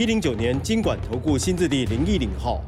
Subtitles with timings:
[0.00, 2.62] 一零九年金管投顾新字地零一零号。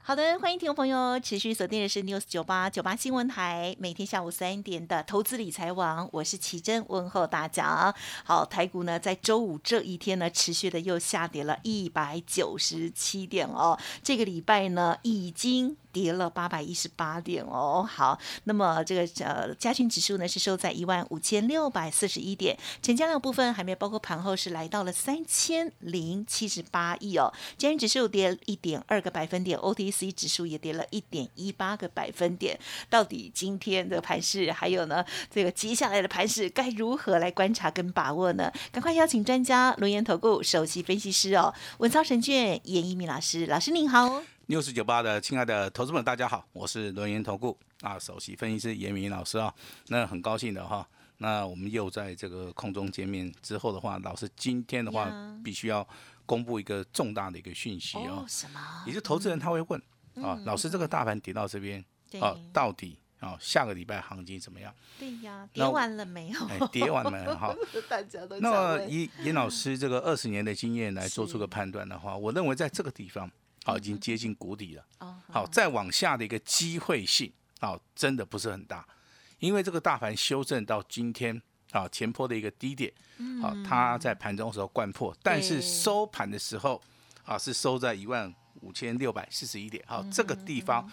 [0.00, 7.94] 好的，欢迎听众朋友持续锁定的是 News 九八九八新闻台，每天下午三点的投资理财网，我是奇珍，问候大家。
[8.24, 15.76] 好，台股呢在周五这一天呢，持续的又下跌了一百九十七点哦，这个礼拜呢已经。
[15.92, 32.58] 跌了八百一十八点哦，好，那么这个呃加权指数呢是收在一万五千六百四十一点，成交量部分还没有包括盘后是来到了三千零七十八亿哦，加权指数跌一点二个百分点，OTC 指数也跌了一点一八个百分点，
[32.88, 38.50] 到底今天的盘势还有呢这个接下来的盘势该如何来观察跟把握呢？
[38.70, 44.31] 赶快邀请专家龙岩投顾首席分析师哦，文超神卷严一鸣老师，老师您好。
[44.46, 49.54] 六四九八的亲爱的投资们，大家好，我是轮研投顾啊首席分析师严明老师啊，
[49.86, 50.86] 那很高兴的哈，
[51.18, 55.10] 那我们又在这个空中见面之后的话，老师今天的话
[55.44, 55.86] 必须要
[56.26, 58.60] 公布一个重大的一个讯息哦，什么？
[58.84, 59.80] 也是投资人他会问
[60.16, 61.82] 啊，老师这个大盘跌到这边
[62.20, 64.74] 啊，到底啊下个礼拜行情怎么样？
[64.98, 66.44] 对呀，跌完了没有？
[66.48, 67.54] 哎，跌完了哈，
[67.88, 73.30] 大家都那么以严老师这个二十年的经验来做出个判断的话，我认为在这个地方。
[73.64, 74.84] 好，已经接近谷底了。
[75.30, 78.84] 好，再往下的一个机会性，好，真的不是很大，
[79.38, 82.92] 因为这个大盘修正到今天，啊，前坡的一个低点，
[83.40, 86.82] 好，它在盘中的时候贯破，但是收盘的时候，
[87.24, 90.90] 啊，是收在一万五千六百四十一点，好，这个地方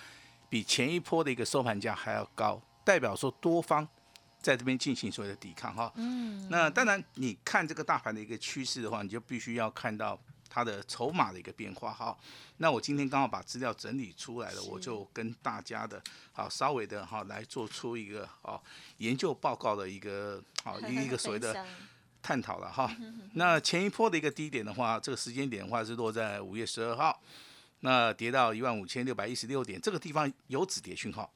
[0.48, 3.88] 比前一波的一个收盘价还要高，代表说多方
[4.40, 10.20] 在这边进行所谓的抵抗，哈，嗯，那当然你看这个大盘的一个趋势的话，你就必须要看到。
[10.50, 12.18] 它的筹码的一个变化哈，
[12.58, 16.02] 那我今天刚好把资料整理出来了，我就跟大家的
[16.32, 18.60] 好稍微的哈来做出一个哦
[18.98, 21.66] 研究报告的一个好 一个所谓的
[22.22, 22.92] 探讨了哈。
[23.34, 27.22] 那前一波的一个低点的话，这个时间点的话是落在五月十二号，
[27.82, 31.32] 那跌到一万五千六百一十六点，这个地方有止跌讯号，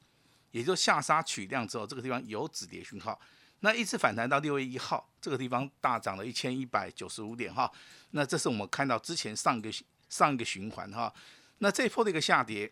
[0.51, 3.19] 也就下杀取量之后，这个地方有止跌讯号。
[3.63, 7.71] 那一次反弹到六月一号，这个地方大涨了一千一百九十五点哈。
[8.11, 9.71] 那这是我们看到之前上一个
[10.09, 11.11] 上一个循环哈。
[11.59, 12.69] 那这一波的一个下跌，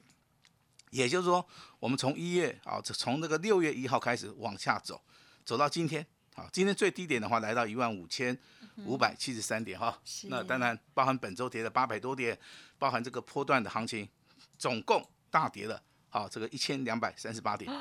[0.90, 1.48] 也就是说，
[1.80, 5.02] 我们从一月啊，从那个六月一号开始往下走，
[5.46, 8.38] 走到今天啊，今天最低点的话来到一万五千
[8.86, 9.98] 五百七十三点哈。
[10.24, 12.38] 那当然包含本周跌了八百多点，
[12.78, 14.10] 包含这个波段的行情，
[14.58, 15.82] 总共大跌了。
[16.14, 17.72] 好，这个一千两百三十八点，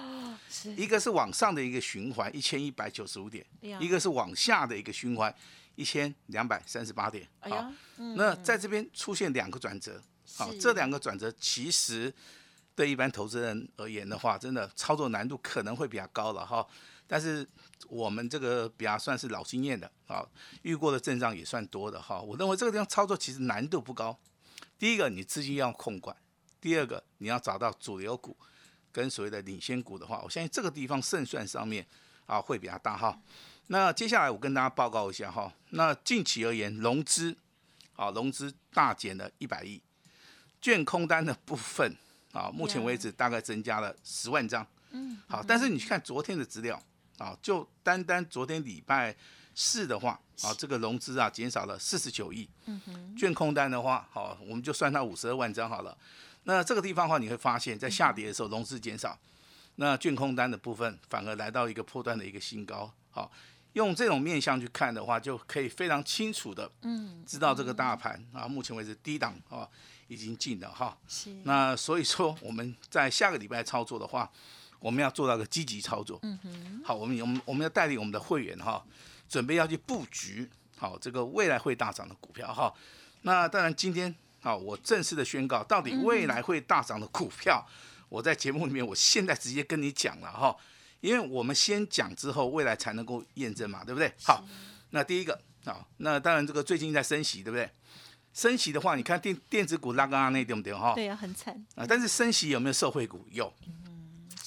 [0.76, 3.44] 一个是往上的一个循环一千一百九十五点，
[3.80, 5.34] 一个是往下的一个循环
[5.74, 7.26] 一千两百三十八点。
[7.40, 7.72] 好，
[8.16, 10.00] 那在这边出现两个转折，
[10.36, 12.14] 好，这两个转折其实
[12.76, 16.64] 对一般投资人而言的话，真的操作难度可能会比较高了哈。
[17.08, 17.44] 但是
[17.88, 20.24] 我们这个比较算是老经验的，啊，
[20.62, 22.20] 遇过的阵仗也算多的哈。
[22.20, 24.16] 我认为这个地方操作其实难度不高。
[24.78, 26.16] 第一个，你资金要控管。
[26.60, 28.36] 第二个，你要找到主流股
[28.92, 31.86] 跟所谓的领先股的话，我相信这个地方胜算上面
[32.26, 33.18] 啊会比较大哈。
[33.68, 37.36] 那接下来我跟大家报告一下哈，那近期而言，融资
[37.94, 39.80] 啊融资大减了一百亿，
[40.60, 41.96] 券空单的部分
[42.32, 44.66] 啊，目前为止大概增加了十万张。
[44.90, 46.82] 嗯，好，但是你去看昨天的资料
[47.18, 49.14] 啊，就单单昨天礼拜
[49.54, 52.48] 四的话啊，这个融资啊减少了四十九亿。
[52.66, 55.96] 嗯哼，券空单的话，好，我们就算它五十二万张好了。
[56.44, 59.18] 那这个地方的话，你会发现在下跌的时候融资减少，
[59.76, 62.90] 那券空单的部分反而来到一个破断的一个新高。
[63.10, 63.30] 好，
[63.74, 69.68] 用这种面向去看的话，就可以非常清楚的，嗯，知道这个大盘啊，目前为止低档啊
[70.08, 70.96] 已经进了哈。
[71.06, 71.30] 是。
[71.44, 74.30] 那所以说我们在下个礼拜操作的话，
[74.78, 76.18] 我们要做到个积极操作。
[76.22, 76.82] 嗯哼。
[76.84, 78.82] 好，我们我们我们要带领我们的会员哈，
[79.28, 80.48] 准备要去布局
[80.78, 82.72] 好这个未来会大涨的股票哈。
[83.22, 84.16] 那当然今天。
[84.40, 87.64] 好，我正式的宣告，到底未来会大涨的股票，
[88.08, 90.56] 我在节目里面，我现在直接跟你讲了哈，
[91.00, 94.12] 因为我们先讲之后，未来才能够验证嘛，对不对？
[94.24, 94.44] 好，
[94.90, 97.70] 那第一个，好，那当然这个最近在升息，对不对？
[98.32, 100.72] 升息的话，你看电电子股拉刚刚那对不对？
[100.72, 101.84] 哈，对啊，很惨啊。
[101.86, 103.26] 但是升息有没有社会股？
[103.30, 103.52] 有。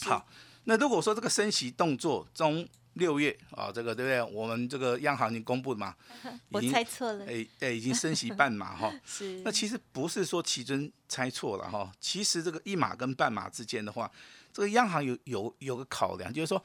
[0.02, 0.26] 好，
[0.64, 4.22] 那如果说这个升息动作中六月啊，这个对不对？
[4.36, 5.96] 我们这个央行已经公布了嘛，
[6.50, 8.94] 我猜错了，哎哎，已经升息半码哈。
[9.06, 9.42] 是。
[9.46, 14.12] 那其实不是说奇珍猜错了哈，其实这个一码跟半码之间的话，
[14.52, 16.64] 这个央行有有有个考量，就是说。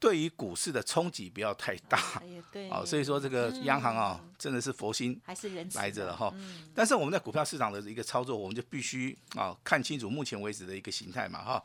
[0.00, 6.34] 对于股市的冲击不要太大， 对，所以说这个央行啊，真的是佛心还是人来着了哈。
[6.74, 11.62] 但是我们在股票市场的一个操作，我们就必须啊看清楚目前为止的一个形态嘛哈。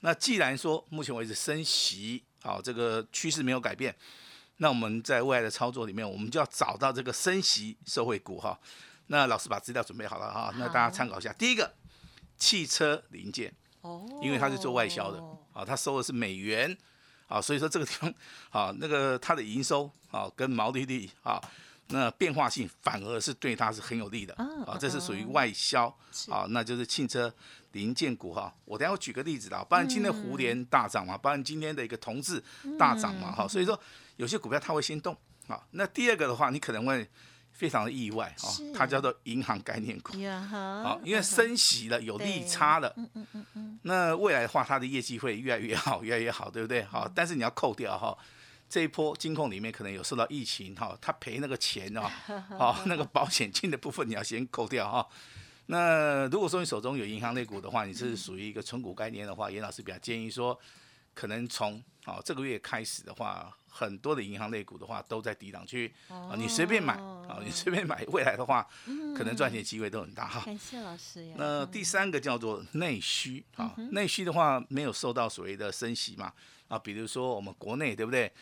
[0.00, 3.92] 那既然说目前为止升息啊这个趋势没有改变，
[4.58, 8.56] 那我们在未来的操作里面，我们就要找到这个升息社会股哈。
[9.08, 11.32] 那老师把资料准备好了哈，那大家参考一下。
[11.32, 11.74] 第一个，
[12.38, 15.20] 汽车零件哦，因为它是做外销的
[15.52, 16.78] 啊，它收的是美元。
[17.26, 18.14] 啊，所以说这个地方，
[18.50, 21.40] 啊，那个它的营收啊跟毛利率啊，
[21.88, 24.34] 那变化性反而是对它是很有利的
[24.66, 25.86] 啊，这是属于外销
[26.28, 27.34] 啊，那就是汽车
[27.74, 28.50] 零件股哈。
[28.64, 32.42] 我等下我举个例子啦，不然今天蝴蝶大涨嘛，不然今天的一个同志
[32.78, 33.78] 大涨嘛，哈，所以说
[34.16, 35.14] 有些股票它会先动
[35.46, 35.62] 啊。
[35.72, 37.06] 那第二个的话，你可能会。
[37.54, 40.12] 非常的意外哦，它叫做银行概念股，
[40.50, 46.82] 好，因为升息了，有利差了，嗯嗯嗯嗯，那未来的话，它的业绩会越来越好，越来越好，对不对？
[46.82, 48.18] 好，但是你要扣掉哈，
[48.68, 52.10] 这一波金控里面可能有受到疫情哈，它赔那个钱哦，
[52.58, 55.06] 好， 那个保险金的部分你要先扣掉哈。
[55.66, 60.58] 那如果说你手中有银行类股的话，你是属于一个纯股概念的话，严老师比较建议说，
[61.14, 63.56] 可能从哦这个月开始的话。
[63.76, 68.64] 很多的银行类股的话都在低档区啊，你随便买啊，你随便买，未来的话
[69.16, 70.42] 可能赚钱机会都很大哈。
[70.46, 71.34] 感谢老师呀。
[71.36, 76.32] 那第三个叫做内需啊，内需的话没有受到所谓的升息嘛
[76.68, 78.32] 啊，比如说我们国内对不对？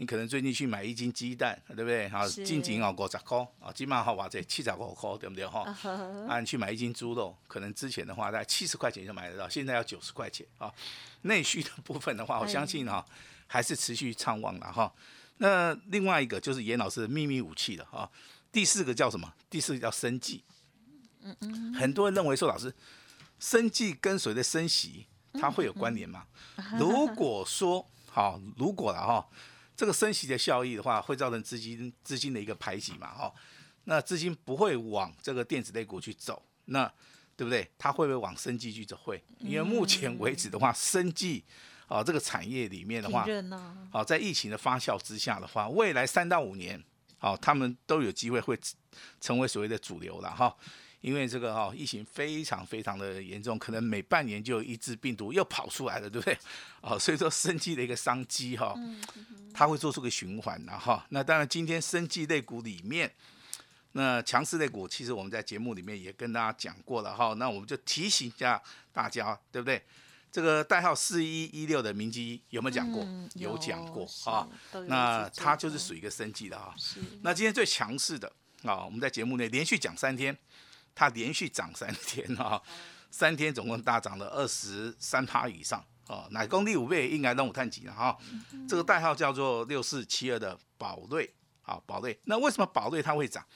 [0.00, 2.08] 你可能最近去买一斤鸡蛋，对不对？
[2.08, 5.62] 哈，近景哦五十块啊，起码好哇这七十五块对不对哈？
[6.28, 10.72] 啊，你去买一斤猪肉，可能之前的话在七十块钱就买得到，现在要九十块钱啊。
[11.22, 13.04] 内需的部分的话，我相信哈。
[13.50, 14.92] 还是持续畅旺了哈，
[15.38, 18.06] 那另外一个就是严老师的秘密武器了哈。
[18.52, 19.32] 第四个叫什么？
[19.48, 20.44] 第四个叫生计。
[21.22, 21.72] 嗯嗯。
[21.72, 22.70] 很多人认为说，老师，
[23.40, 26.26] 生计跟随着升息，它会有关联吗？
[26.78, 29.26] 如果说好，如果了哈，
[29.78, 33.32] 这个升息的效益的话，会造成资金资金的一个排挤嘛哈。
[33.84, 36.92] 那资金不会往这个电子类股去走，那
[37.36, 37.70] 对不对？
[37.78, 38.96] 它会不会往生计去走？
[38.96, 41.44] 会，因为目前为止的话，生计。
[41.86, 43.24] 啊，这个产业里面的话，
[43.90, 46.78] 好，在疫情的发酵之下的话，未来三到五年，
[47.16, 48.58] 好，他们都有机会会
[49.22, 50.54] 成为所谓的主流了哈。
[51.00, 56.36] 因为这个哈，疫情非常非常的严重，可能每半年就有一只病毒又跑出来了，对不对？
[56.80, 58.74] 哦，所以说生计的一个商机哈，
[59.54, 61.06] 它会做出个循环的哈。
[61.10, 63.12] 那当然，今天生计类股里面，
[63.92, 67.32] 那强势类股，其实我们在节目里面也跟大家讲过了哈。
[67.34, 68.60] 那我们就提醒一下
[68.92, 69.82] 大家，对不对？
[70.30, 73.06] 这个代号四一一六的明基有没有讲过？
[73.36, 74.46] 有讲过啊。
[74.86, 76.74] 那它就是属于一个生计的哈。
[77.22, 78.30] 那今天最强势的
[78.62, 80.36] 啊，我们在节目内连续讲三天，
[80.98, 82.60] 它连续涨三天啊，
[83.08, 86.26] 三天总共大涨了二十三趴以上哦。
[86.32, 88.18] 乃公第五倍应该让我探几了哈。
[88.68, 92.18] 这个代号叫做六四七二的宝瑞啊，宝瑞。
[92.24, 93.46] 那为什么宝瑞它会涨？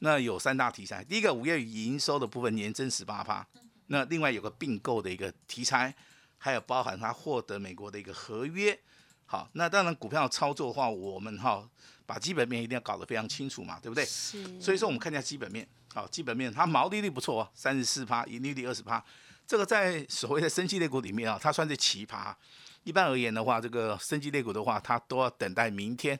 [0.00, 1.02] 那有三大题材。
[1.02, 3.46] 第一个，五月营收的部分年增十八趴。
[3.86, 5.94] 那另外有个并购的一个题材，
[6.36, 8.78] 还有包含它获得美国的一个合约。
[9.24, 11.66] 好，那当然股票操作的话，我们哈
[12.04, 14.04] 把基本面一定要搞得非常清楚嘛，对不对？
[14.04, 14.60] 是。
[14.60, 19.02] 所以说我们看一下基本面，好，基本面它毛利率不错哦，三十四趴，盈利率二十趴，
[19.46, 22.34] 这个在所谓的升级类股里面啊，它算是奇葩。
[22.82, 26.18] 一般而言的话，这个升级类股的话，它都要等待明天，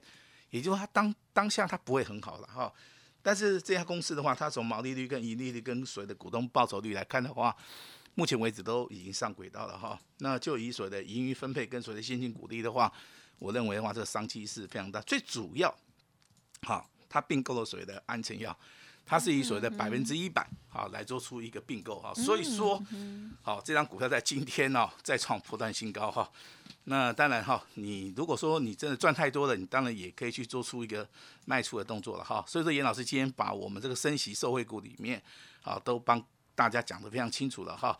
[0.50, 2.72] 也就是它当当下它不会很好了哈。
[3.20, 7.54] 但是这家公司的话，它从毛利率跟盈利率跟所谓的股东报酬率来看的话，
[8.14, 9.98] 目前为止都已经上轨道了哈。
[10.18, 12.90] 那就以所谓的盈余分配跟所谓的现金股利的话，
[13.38, 15.00] 我认为的话，这个商机是非常大。
[15.00, 15.75] 最主要，
[16.62, 18.56] 好，它并购了所谓的安诚药，
[19.06, 22.12] 它是以所谓的百分之一百啊来做出一个并购啊。
[22.14, 22.82] 所以说，
[23.42, 26.30] 好，这张股票在今天呢再创破断新高哈。
[26.84, 31.08] 那当然哈，你如果说你真的赚太多了，你当然也可以去做出一个
[31.46, 32.44] 卖出的动作了哈。
[32.46, 35.23] 所以说，严老师今天把我们这个升息受惠股里面，
[35.62, 36.23] 啊，都帮
[36.54, 37.99] 大家讲得非常清楚了哈。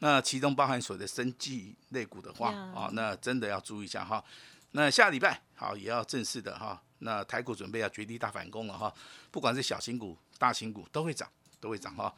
[0.00, 4.22] 那其中包含所谓的生技类股的话，啊，那真的要注意一下哈。
[4.72, 8.92] 那下礼拜好也要正式的哈，那台股准备要绝地大反攻了哈。
[9.30, 11.28] 不管是小型股、大型股都会涨。
[11.58, 12.14] 都会涨哈，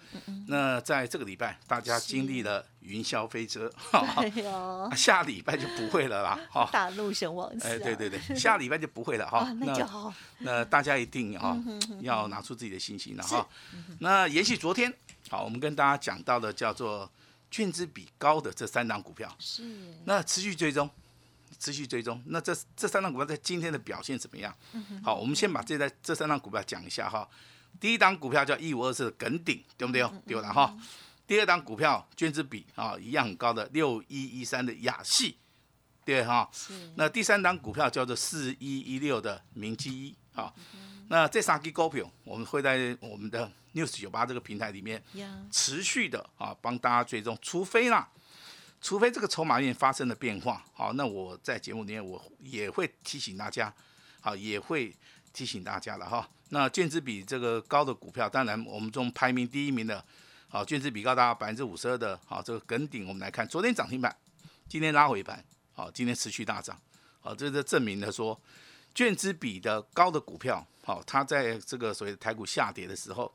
[0.48, 3.72] 那在这个礼拜，大家经历了云霄飞车，
[4.96, 6.68] 下礼拜就不会了啦， 哈。
[6.72, 9.48] 大陆神王，哎，对对对，下礼拜就不会了哈。
[9.60, 10.12] 那就好。
[10.38, 11.56] 那大家一定哈
[12.00, 13.48] 要拿出自己的信心了哈。
[14.00, 14.92] 那延续昨天，
[15.30, 17.08] 好，我们跟大家讲到的叫做
[17.48, 19.62] 券资比高的这三档股票，是。
[20.04, 20.90] 那持续追踪，
[21.60, 22.20] 持续追踪。
[22.26, 24.52] 那这这三档股票在今天的表现怎么样？
[25.04, 27.26] 好，我们先把这在这三档股票讲一下哈。
[27.80, 30.12] 第一档股票叫一五二四的耿鼎，对不对哦？
[30.26, 30.76] 对了哈。
[31.26, 35.37] 第二档股票卷子比啊一样很高的六一一三的雅系，
[36.04, 36.50] 对哈。
[36.96, 40.52] 那第三档股票叫做四一一六的明基一啊。
[41.08, 45.02] 那这三只股票，我们会在我们的 news 九八这个平台里面
[45.50, 48.08] 持续的啊帮大家追踪，除非啦，
[48.80, 53.72] 除非这个筹码面发生了变化，好，那我在节目里面我也会提醒大家，
[54.20, 54.94] 好，也会
[55.38, 56.28] 提醒大家了哈。
[56.49, 60.04] 那卷子比这个高的股票，当然我们中排名第一名的，
[60.49, 64.16] 好，卷子比高达百分之五十二的，好，这个梗顶我们来看，昨天涨停板，
[64.68, 66.76] 今天拉回盘，好，今天持续大涨，
[67.21, 68.37] 好，这是证明了说。
[68.95, 73.33] 卷资比的高的股票，好，它在这个所谓的台股下跌的时候，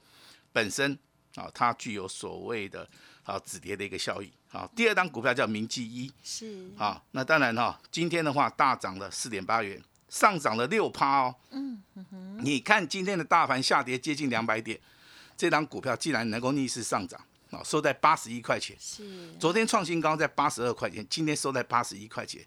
[0.52, 0.98] 本身
[1.36, 2.86] 啊，它具有所谓的
[3.24, 4.30] 啊止跌的一个效益。
[4.50, 9.82] 好，第二档股票叫明记一，是啊，那当然哈，今天的话大涨了四点八元，
[10.14, 11.36] 上涨了六趴哦。
[11.50, 14.80] 嗯哼，你看今天的大盘下跌接近两百点，
[15.36, 22.46] 这档股票既然能够逆势上涨，啊，收在八十一块钱，是昨天创新高在八十二块钱，今天收在八十一块钱。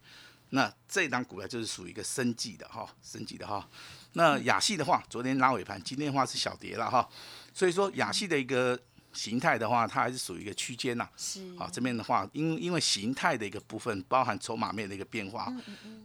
[0.50, 3.68] 那这档股票就是属于一个升级的哈，升级的哈。
[4.12, 7.06] 那亚系的话，昨天拉尾盘，今天的话是小跌了哈。
[7.52, 8.80] 所以说亚系的一个
[9.16, 11.08] 形态的话，它还是属于一个区间呐。
[11.16, 11.40] 是。
[11.56, 15.52] 好，这边的话，因因为形态的一个部分包含筹码面的一个变化，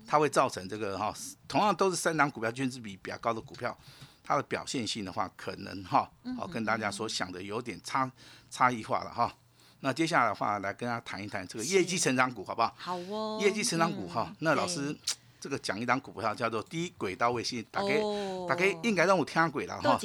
[0.08, 1.14] 它会造成这个哈，
[1.48, 3.78] 同样都是三档股票均值比比较高的股票，
[4.24, 8.10] 它的表现性的话，可能哈，好跟大家所想的有点差
[8.50, 9.36] 差异化了哈。
[9.82, 12.74] 那接下来的话，来跟大家谈一谈这个业绩成长股，好不好？
[12.78, 13.40] 好哦。
[13.42, 14.96] 业绩成长股哈，那老师
[15.42, 18.00] 这个讲一档股票叫做低轨道卫星，大概
[18.48, 20.00] 大概应该让我听轨了哈。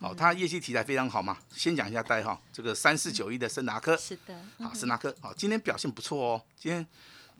[0.00, 1.38] 哦，它业绩题材非常好嘛。
[1.50, 3.96] 先讲一下代号，这个三四九一的森达科。
[3.96, 4.38] 是的。
[4.58, 6.42] 好，森达科，好，今天表现不错哦。
[6.58, 6.86] 今天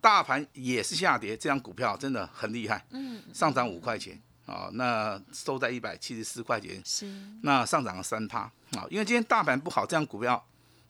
[0.01, 2.83] 大盘也是下跌，这张股票真的很厉害。
[2.93, 3.23] 嗯。
[3.35, 6.81] 上涨五块钱，哦，那收在一百七十四块钱。
[6.87, 7.07] 是。
[7.43, 8.39] 那上涨了三趴，
[8.73, 10.43] 啊，因为今天大盘不好，这张股票。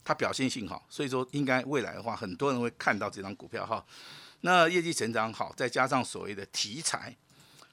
[0.02, 3.84] 它表现性好，所以说应该未来的话，很多人会看到这张股票哈。
[4.42, 7.14] 那业绩成长好，再加上所谓的题材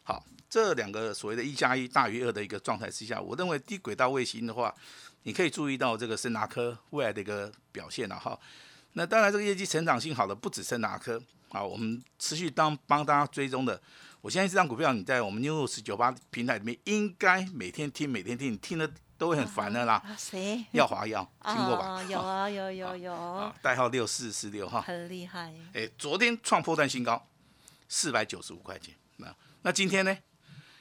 [0.04, 4.74] 好，这两个所谓的一加一大于二的一个状态之下，我认为低轨道卫星的话，
[5.24, 8.38] 你可以注意到这个森达科未来的一个表现了哈。
[8.94, 13.82] 那当然，这个业绩成长性好的不止森达科啊，我们持续当帮大家追踪的。
[14.22, 18.92] 我相信这张股票你在我们 News 九八平台里面，应该每天听，每天听，听的。
[19.18, 20.02] 都会很烦的啦。
[20.18, 20.64] 谁？
[20.72, 22.04] 耀华药听过吧？
[22.04, 23.54] 有啊， 有有有。
[23.62, 24.82] 代号六四四六哈。
[24.82, 25.54] 很厉害。
[25.74, 27.28] 哎，昨天创破断新高，
[27.90, 28.96] 四百九十五块钱。
[29.18, 30.16] 那那今天呢？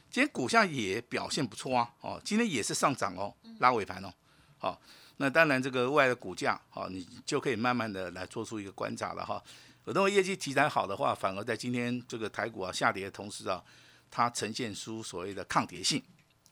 [0.08, 1.90] 今天股价也表现不错啊。
[2.00, 4.12] 哦，今天也是上涨哦，拉尾盘哦。
[4.58, 4.80] 好，
[5.16, 9.42] 那当然这个未来的股价，好，你就可以慢慢的来做出一个观察了哈。
[9.84, 13.62] 我认为业绩题材好的话，反而在今天这个台股啊下跌的同时啊，
[14.10, 16.02] 它呈现出所谓的抗跌性。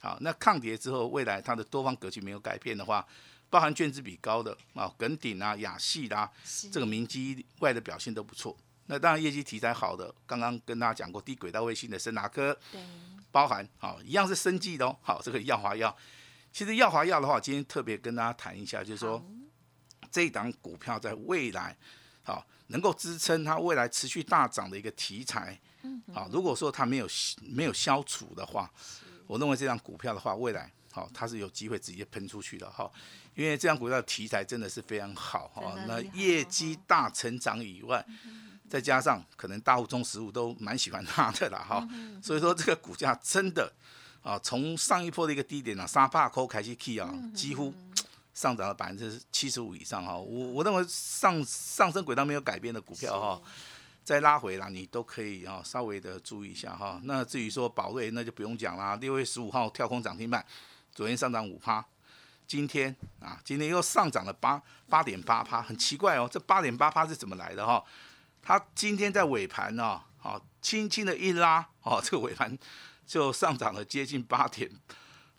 [0.04, 3.04] 好，那抗跌之后，未来它的多方格局没有改变的话，
[3.48, 6.30] 包含卷子比高的啊，耿鼎啊、亚细啦，
[6.70, 8.54] 这个明基外的表现都不错。
[8.84, 12.78] 那当然业绩题材好的，刚刚跟大家讲过低轨道卫星的森达科，对，
[13.32, 14.94] 包含好一样是生技的哦。
[15.00, 15.96] 好，这个耀华药，
[16.52, 19.24] 其实耀华药的话，今天特别跟大家谈一下，就是说
[20.10, 21.74] 这一档股票在未来
[22.24, 25.58] 好能够支撑它未来持续大涨的一个题材。
[25.80, 27.08] 嗯，好，如果说它没有
[27.40, 28.70] 没有消除的话。
[29.26, 32.90] 我认为这张股票的话，未来好，它是有机会直接喷出去的哈，
[33.34, 35.74] 因为这张股票的题材真的是非常好哈。
[35.88, 38.04] 那业绩大成长以外，
[38.68, 41.88] 再加上可能大户中实物都蛮喜欢它的啦哈，
[42.22, 43.72] 所以说这个股价真的
[44.22, 47.74] 啊，从上一波的一个低点啊，沙帕扣开始 key 啊，几乎
[48.34, 50.16] 上涨了百分之七十五以上哈。
[50.16, 53.42] 我我认为上上升轨道没有改变的股票哈。
[54.04, 57.00] 再拉回来，你都可以啊，稍微的注意一下哈。
[57.04, 58.94] 那至于说宝瑞，那就不用讲啦。
[58.96, 60.44] 六月十五号跳空涨停板，
[60.94, 61.82] 昨天上涨五趴，
[62.46, 67.82] 今天啊，今天又上涨了八八点八趴，很奇怪哦，这八点八趴是怎么来的哈？
[68.42, 72.58] 它今天在尾盘呢，好，轻轻的一拉，哦，这个尾盘
[73.06, 74.70] 就上涨了接近八点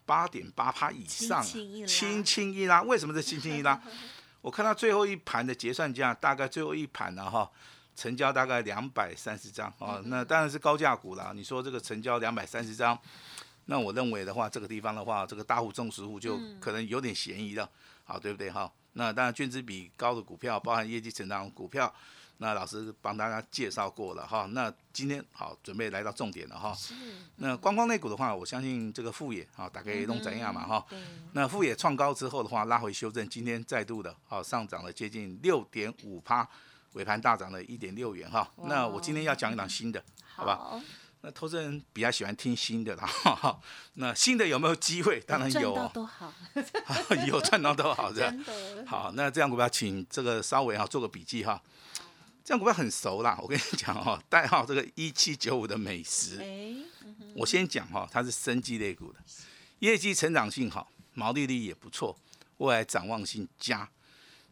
[0.07, 3.79] 八点八趴以上，轻轻一拉，为什么是轻轻一拉？
[4.41, 7.51] 我看到最后一盘的结算价，大概最后一盘了哈。
[7.95, 11.33] 成交大概两百三十张啊，那当然是高价股了。
[11.33, 12.99] 你说这个成交两百三十张，
[13.65, 17.69] 那我认为的话，这个地方的话，这个大户、重实户就可能有点嫌疑了，
[18.03, 18.71] 好，对不对哈？
[18.93, 21.93] 那当然，卷资比高的股票，包含业绩成长股票，
[22.37, 24.45] 那老师帮大家介绍过了哈。
[24.51, 26.75] 那今天好，准备来到重点了哈。
[27.37, 30.85] 那观光类股的话，我相信这个富野啊，大概弄怎样嘛哈？
[31.33, 36.47] 那富野创高之后的话，拉回修正，今天再度的好上涨了接近六点五趴。
[36.95, 38.49] 尾盘大涨了一点六元哈。
[38.63, 40.03] 那我今天要讲一档新的，
[40.35, 40.81] 好吧？
[41.21, 43.09] 那投资人比较喜欢听新的啦，
[43.95, 45.19] 那新的有没有机会？
[45.21, 46.31] 当然有，都好，
[47.25, 48.85] 有赚到都好，真的。
[48.85, 51.61] 好，那这样股票请这个稍微哈做个笔记哈。
[52.43, 56.39] 这样股票很熟啦，我跟你讲哈，代号这个一七九五的美食，
[57.35, 59.19] 我先讲哈，它是生机类股的，
[59.79, 62.15] 业绩成长性好，毛利率也不错，
[62.57, 63.89] 未来展望性佳。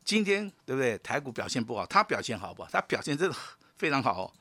[0.03, 0.97] 今天对不对？
[0.99, 2.69] 台股表现不好，它表现好不好？
[2.71, 3.35] 它表现真的
[3.77, 4.33] 非常好哦。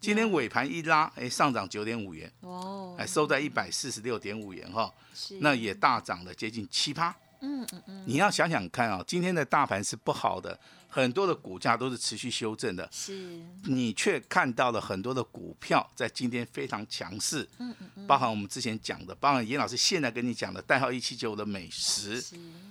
[0.00, 4.92] 今天尾盘一拉，哎，上涨九点五元，哦，哎，收在一百四十六点五元哈，
[5.40, 7.14] 那也大涨了接近七趴。
[7.40, 10.58] 嗯嗯嗯，你要想想看啊，今天的大盘是不好的，
[11.00, 22.22] 很多的股价都是持续修正的，是，你却看到了很多的股票在今天非常强势，嗯嗯嗯，包含我们之前讲的，包含严老师现在跟你讲的代号一七九五的美食，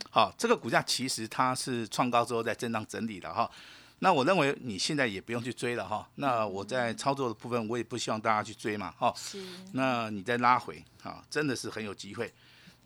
[0.09, 3.49] 好，这个股价其实它是创高之后在震荡整理的哈。
[3.99, 6.07] 那我认为你现在也不用去追了哈。
[6.15, 9.11] 那我在操作的部分，我也不希望大家去追嘛哈。
[9.15, 9.43] 是。
[9.71, 12.31] 那你再拉回啊，真的是很有机会。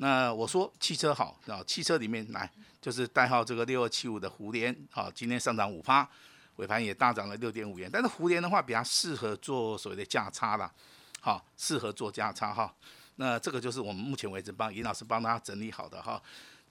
[0.02, 2.50] 那我说汽车好啊，汽车里面来
[2.82, 6.10] 就是代号这个六二七五的胡联啊，今天上涨五趴，
[6.56, 7.88] 尾盘也大涨了六点五元。
[7.94, 10.72] 但是胡联的话比较适合做所谓的价差啦，
[11.20, 12.74] 好，适合做价差哈。
[13.18, 16.20] 那这个就是我们目前为止帮尹老师帮大家整理好的哈。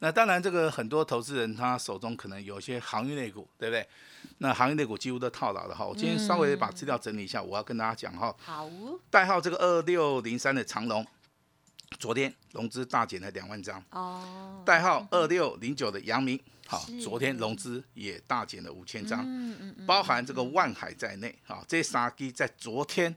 [0.00, 3.86] 那当然，这个很多投资人他手中可能有一些行业类股，对不对？
[4.38, 5.86] 那行业类股几乎都套牢了哈。
[5.86, 8.34] 我今天稍微把资料整理一下，我要跟大家讲哈。
[8.42, 8.68] 好。
[9.08, 11.06] 代号这个二六零三的长龙，
[11.98, 13.82] 昨天融资大减了两万张。
[13.90, 14.62] 哦。
[14.64, 19.20] 代号二六零九的阳明，好，昨天融资也大减了五千张。
[19.22, 19.86] 嗯嗯嗯。
[19.86, 23.14] 包含这个万海在内，啊，这三基在昨天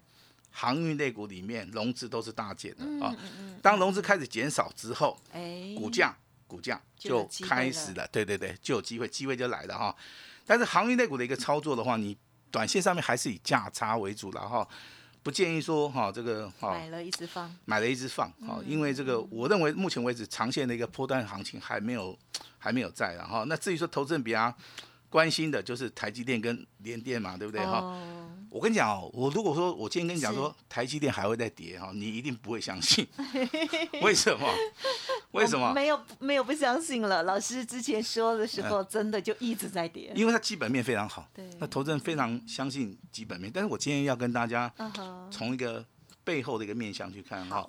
[0.52, 3.16] 航运类股里面融资都是大减的啊。
[3.62, 6.16] 当融资开始减少之后，哎，股价。
[6.46, 9.96] 股价就开始了，对对对，就有机会，机会就来了哈。
[10.46, 12.16] 但是航运类股的一个操作的话，你
[12.52, 14.68] 短线上面还是以价差为主了哈，
[15.24, 22.16] 不建议说哈这个哈买了一直放，买了一直放哈，因为这个我认为目前为止长线的一个波段行情还没有
[22.60, 24.54] 还没有在了哈，那至于说投资人比较
[25.10, 27.98] 关心的就是台积电跟联电嘛，对不对哈？
[28.50, 33.08] 我跟你讲哦，我如果说我今天跟你讲说台积电还会再跌哈，你一定不会相信。
[34.04, 34.48] 为什么？
[35.38, 35.74] 为什么？
[35.74, 37.24] 没有没有不相信了。
[37.24, 40.12] 老师之前说的时候，真的就一直在跌。
[40.16, 43.52] 因为它基本面非常好，对，那投资人非常相信基本面。
[43.54, 44.72] 但是我今天要跟大家
[45.32, 45.84] 从一个
[46.24, 47.68] 背后的一个面向去看哈，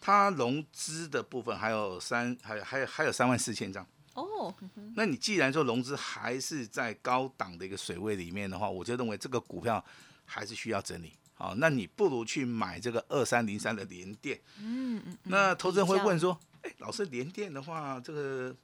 [0.00, 3.86] 它融资的部分还有三，还有还有还有三万四千张。
[4.14, 4.54] 哦，
[4.94, 9.84] 那你既然说融资还是在高档的一个水位里面的话，我就认为这个股票。
[10.32, 14.38] 还是需要整理，好，那你不如去买这个二三零三的联电。
[14.60, 15.18] 嗯嗯。
[15.24, 18.54] 那投资人会问说，哎，老师，联电的话，这个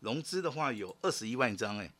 [0.00, 1.90] 融资的话有二十一万张，哎，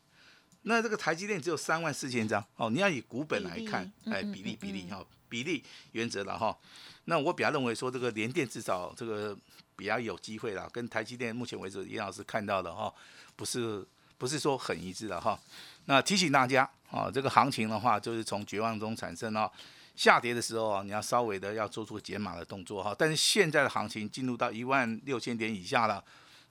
[0.62, 6.56] 那这个台积电只有三万四千张，哦，你要以股本来看，哎，比例比例哈，比例原则了哈。
[7.04, 9.36] 那我比较认为说，这个联电至少这个
[9.76, 12.92] 比较有机会啦，跟台积电目前为止严老师看到的哈，
[13.36, 15.38] 不是不是说很一致的哈。
[15.84, 19.50] 那提醒大家啊，这个行情的话，就是从绝望中产生哦。
[19.94, 22.94] 下跌的时候啊，你要稍微的要做出减码的动作哈。
[22.98, 26.02] 但是现在的行情进入到一万六千点以下了，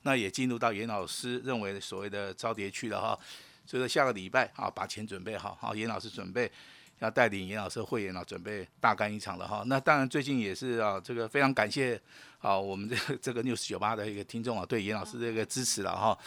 [0.04, 3.18] 那也进入到严老师认为所谓的超跌区了哈。
[3.66, 6.52] 所以说下个礼拜啊，把钱准备好，好，严老师准备
[7.00, 9.64] 要带领严老师会员啊，准备大干一场了哈。
[9.68, 12.00] 那当然最近也是啊，这个非常感谢。
[12.44, 16.18] 啊，我们这个 这个六十九八的一个听众啊，对严老师这个支持了哈，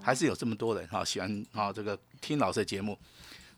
[0.00, 2.96] 还是有这么多人哈喜欢啊这个听老师的节目，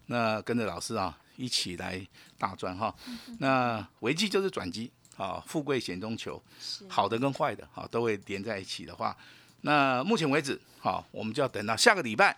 [0.07, 2.01] 那跟着老师啊一起来
[2.39, 2.95] 大赚哈。
[3.39, 6.43] 那危机就是转机啊，富贵险中求，
[6.89, 9.17] 好的跟坏的哈都会连在一起的话，
[9.61, 12.37] 那目前为止哈，我们就要等到下个礼拜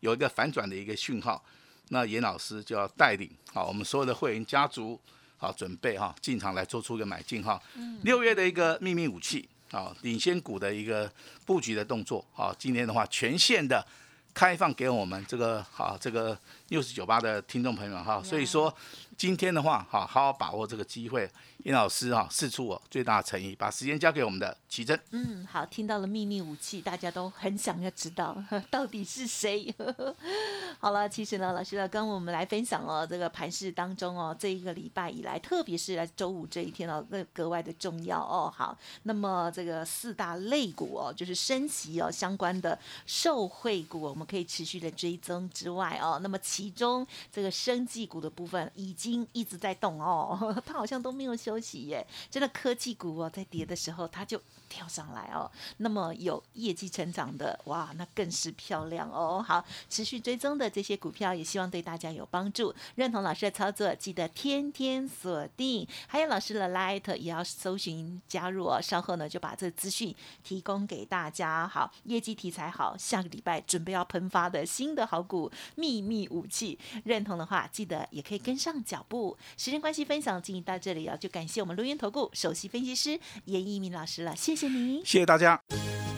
[0.00, 1.42] 有一个反转的一个讯号，
[1.88, 5.00] 那严老师就要带领啊我们所有的会员家族。
[5.42, 7.60] 啊，准备哈进场来做出一个买进哈。
[8.04, 11.12] 六月的一个秘密武器啊，领先股的一个
[11.44, 13.84] 布局的动作啊，今天的话全线的
[14.32, 16.38] 开放给我们这个好这个
[16.72, 18.74] 六十九八的听众朋友们哈，所以说
[19.14, 21.30] 今天的话好好好把握这个机会。
[21.64, 24.98] 殷老师哈，试出我最大的诚意，把时间交给我们的奇珍。
[25.10, 28.36] 嗯，好，听到了秘密武器，大家都很想要知道
[28.68, 29.72] 到底是谁。
[30.80, 38.52] 好了，其实呢，老师呢跟我们来分享哦，这个盘市当中哦，这一个礼拜以来，特别是来周五这一天哦，那格外的重要哦。
[38.52, 52.06] 好，那么这个四大类股哦，就是升级哦相关的受惠股，我们们可以持续的追踪之外哦，那么其其中这个生技股的部分已经一直在动哦， 它好像都没有休息耶。
[52.30, 59.44] 真的科技股哦，在跌的时候它就跳上来哦，那么有业绩成长的哇，那更是漂亮哦。
[59.44, 62.72] 好，持续追踪的这些股票，也希望对大家有帮助。
[62.94, 65.84] 认同老师的操作，记得天天锁定。
[66.06, 71.66] 还有老师的 Light 也要搜寻加入哦，稍后呢就把这资讯提供给大家。
[71.66, 79.36] 好，业绩题材好，下个礼拜准备要喷发的新的好股秘密武器，认同的话记得也可以跟上脚步。
[79.56, 85.62] 时间关系，分享进行到这里啊，就感谢我们录音投顾首席分析师严一鸣老师了，谢谢您，谢谢大家。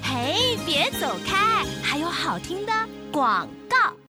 [0.02, 2.72] 嘿，别走开，还有好听的
[3.12, 4.03] 广告。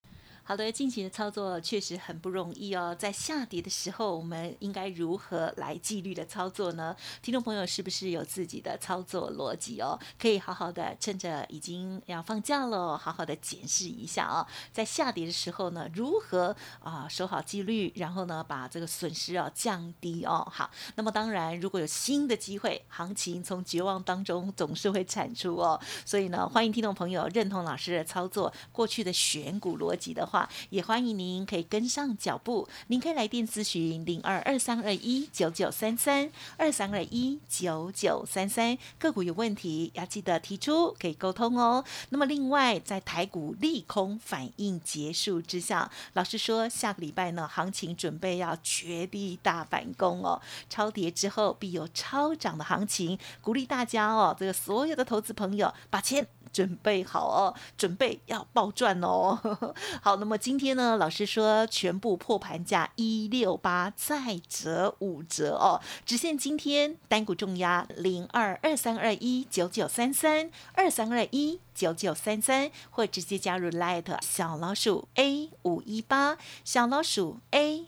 [0.48, 2.96] 好的，近期的操作确实很不容易哦。
[2.96, 6.96] 在下跌的时候，我们应该如何来纪律的操作呢？
[7.20, 10.00] 听众朋友是不是有自己的操作逻辑哦？
[10.20, 14.46] 可以好好的趁着已经要放假了，好好的检视一下哦。
[14.72, 20.48] 在下跌的时候呢，如何啊守好纪律，然后呢把这个损失啊降低哦。
[20.52, 25.82] 好，那么当然如果有新的机会，行情从绝望当中总是会产出哦。
[26.06, 30.35] 所以呢，欢迎听众朋友认同老师的操作，过去的选股逻辑的话。
[30.70, 41.84] 也欢迎您可以跟上脚步，您可以来电咨询零二二三二一九九三三二三二一九九三三个股有问题要记得提出，可以沟通哦。
[42.10, 56.28] 那么另外，在台股利空反应结束之下，老师说下个礼拜呢，行情准备要绝地大反攻哦，超跌之后必有超涨的行情，鼓励大家哦，这个所有的投资朋友把钱。
[56.56, 59.38] 准备好哦，准备要爆赚哦。
[60.02, 77.88] 好，那么今天呢，老师说全部破盘价一六八，再折五折哦，只限今天单股重压零二二三二一九九三三二三二一九九三三，或直接加入 Light 小老鼠 A 五一八小老鼠 A